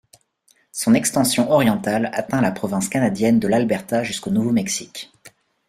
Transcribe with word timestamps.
Son 0.71 0.95
extension 0.95 1.51
orientale 1.51 2.09
atteint 2.15 2.41
la 2.41 2.49
province 2.49 2.89
canadienne 2.89 3.39
de 3.39 3.47
l’Alberta 3.47 4.03
jusqu’au 4.03 4.31
Nouveau-Mexique. 4.31 5.11